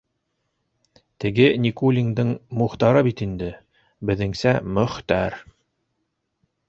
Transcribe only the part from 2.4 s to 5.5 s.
Мухтары бит инде, беҙҙеңсә Мөх-тәр.